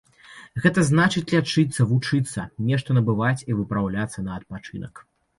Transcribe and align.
Гэта 0.61 0.83
значыць, 0.85 1.25
лячыцца, 1.33 1.85
вучыцца, 1.91 2.45
нешта 2.69 2.95
набываць 2.99 3.45
і 3.51 3.57
выпраўляцца 3.59 4.25
на 4.29 4.39
адпачынак. 4.41 5.03